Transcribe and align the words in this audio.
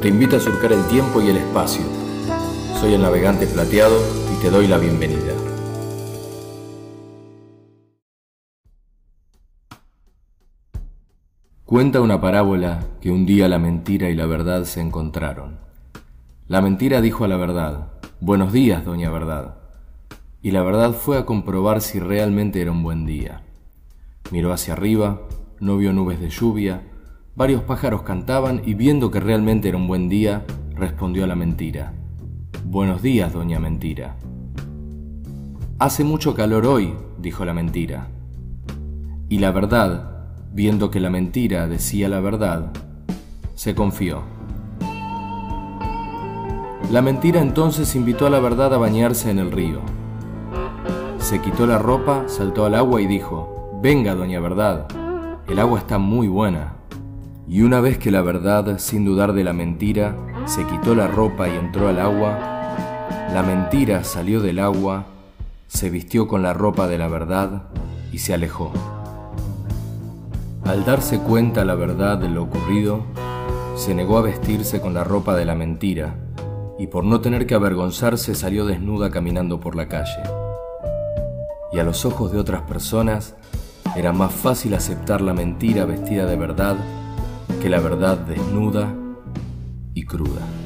te 0.00 0.08
invita 0.08 0.36
a 0.36 0.40
surcar 0.40 0.72
el 0.72 0.84
tiempo 0.88 1.22
y 1.22 1.28
el 1.28 1.38
espacio. 1.38 1.82
Soy 2.80 2.94
el 2.94 3.02
navegante 3.02 3.46
plateado 3.46 3.96
y 4.34 4.42
te 4.42 4.50
doy 4.50 4.66
la 4.66 4.78
bienvenida. 4.78 5.32
Cuenta 11.64 12.00
una 12.00 12.20
parábola 12.20 12.86
que 13.00 13.10
un 13.10 13.26
día 13.26 13.48
la 13.48 13.58
mentira 13.58 14.10
y 14.10 14.14
la 14.14 14.26
verdad 14.26 14.64
se 14.64 14.80
encontraron. 14.80 15.58
La 16.46 16.60
mentira 16.60 17.00
dijo 17.00 17.24
a 17.24 17.28
la 17.28 17.36
verdad, 17.36 17.92
Buenos 18.20 18.52
días, 18.52 18.84
doña 18.84 19.10
verdad. 19.10 19.56
Y 20.42 20.50
la 20.50 20.62
verdad 20.62 20.92
fue 20.92 21.18
a 21.18 21.24
comprobar 21.24 21.80
si 21.80 21.98
realmente 22.00 22.60
era 22.60 22.70
un 22.70 22.82
buen 22.82 23.06
día. 23.06 23.42
Miró 24.30 24.52
hacia 24.52 24.74
arriba, 24.74 25.22
no 25.58 25.76
vio 25.76 25.92
nubes 25.92 26.20
de 26.20 26.28
lluvia, 26.28 26.82
varios 27.36 27.62
pájaros 27.62 28.02
cantaban 28.02 28.62
y 28.64 28.72
viendo 28.72 29.10
que 29.10 29.20
realmente 29.20 29.68
era 29.68 29.76
un 29.76 29.86
buen 29.86 30.08
día, 30.08 30.44
respondió 30.74 31.24
a 31.24 31.26
la 31.26 31.36
mentira. 31.36 31.92
Buenos 32.64 33.02
días, 33.02 33.32
doña 33.34 33.60
mentira. 33.60 34.16
Hace 35.78 36.02
mucho 36.02 36.34
calor 36.34 36.66
hoy, 36.66 36.94
dijo 37.18 37.44
la 37.44 37.52
mentira. 37.52 38.08
Y 39.28 39.38
la 39.38 39.50
verdad, 39.50 40.28
viendo 40.52 40.90
que 40.90 40.98
la 40.98 41.10
mentira 41.10 41.68
decía 41.68 42.08
la 42.08 42.20
verdad, 42.20 42.72
se 43.54 43.74
confió. 43.74 44.22
La 46.90 47.02
mentira 47.02 47.42
entonces 47.42 47.94
invitó 47.96 48.26
a 48.26 48.30
la 48.30 48.40
verdad 48.40 48.72
a 48.72 48.78
bañarse 48.78 49.30
en 49.30 49.40
el 49.40 49.52
río. 49.52 49.80
Se 51.18 51.42
quitó 51.42 51.66
la 51.66 51.78
ropa, 51.78 52.24
saltó 52.28 52.64
al 52.64 52.74
agua 52.74 53.02
y 53.02 53.06
dijo, 53.06 53.78
Venga, 53.82 54.14
doña 54.14 54.40
Verdad, 54.40 54.86
el 55.48 55.58
agua 55.58 55.80
está 55.80 55.98
muy 55.98 56.28
buena. 56.28 56.75
Y 57.48 57.62
una 57.62 57.80
vez 57.80 57.98
que 57.98 58.10
la 58.10 58.22
verdad, 58.22 58.78
sin 58.78 59.04
dudar 59.04 59.32
de 59.32 59.44
la 59.44 59.52
mentira, 59.52 60.16
se 60.46 60.66
quitó 60.66 60.96
la 60.96 61.06
ropa 61.06 61.48
y 61.48 61.52
entró 61.52 61.88
al 61.88 62.00
agua, 62.00 62.38
la 63.32 63.44
mentira 63.44 64.02
salió 64.02 64.40
del 64.40 64.58
agua, 64.58 65.06
se 65.68 65.88
vistió 65.88 66.26
con 66.26 66.42
la 66.42 66.52
ropa 66.52 66.88
de 66.88 66.98
la 66.98 67.06
verdad 67.06 67.62
y 68.10 68.18
se 68.18 68.34
alejó. 68.34 68.72
Al 70.64 70.84
darse 70.84 71.20
cuenta 71.20 71.64
la 71.64 71.76
verdad 71.76 72.18
de 72.18 72.28
lo 72.28 72.42
ocurrido, 72.42 73.04
se 73.76 73.94
negó 73.94 74.18
a 74.18 74.22
vestirse 74.22 74.80
con 74.80 74.92
la 74.92 75.04
ropa 75.04 75.36
de 75.36 75.44
la 75.44 75.54
mentira 75.54 76.16
y 76.80 76.88
por 76.88 77.04
no 77.04 77.20
tener 77.20 77.46
que 77.46 77.54
avergonzarse 77.54 78.34
salió 78.34 78.66
desnuda 78.66 79.10
caminando 79.10 79.60
por 79.60 79.76
la 79.76 79.86
calle. 79.86 80.22
Y 81.72 81.78
a 81.78 81.84
los 81.84 82.04
ojos 82.04 82.32
de 82.32 82.38
otras 82.38 82.62
personas 82.62 83.36
era 83.94 84.12
más 84.12 84.32
fácil 84.32 84.74
aceptar 84.74 85.20
la 85.20 85.32
mentira 85.32 85.84
vestida 85.84 86.26
de 86.26 86.36
verdad 86.36 86.76
que 87.66 87.70
la 87.70 87.80
verdad 87.80 88.16
desnuda 88.18 88.94
y 89.92 90.04
cruda. 90.04 90.65